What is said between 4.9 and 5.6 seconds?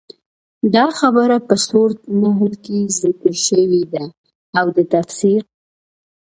تفسير